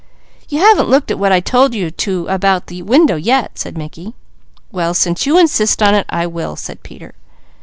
[0.49, 4.15] "You haven't looked at what I told you to about the window yet," said Mickey.
[4.71, 7.13] "Well since you insist on it, I will," said Peter.